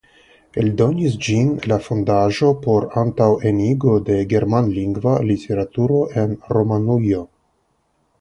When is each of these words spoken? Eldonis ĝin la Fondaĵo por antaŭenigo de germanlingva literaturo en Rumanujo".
Eldonis 0.59 1.17
ĝin 1.25 1.49
la 1.71 1.75
Fondaĵo 1.87 2.49
por 2.63 2.87
antaŭenigo 3.01 3.93
de 4.07 4.17
germanlingva 4.31 5.13
literaturo 5.33 6.01
en 6.23 6.35
Rumanujo". 6.59 7.21